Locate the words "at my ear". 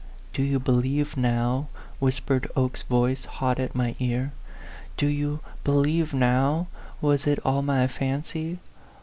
3.59-4.31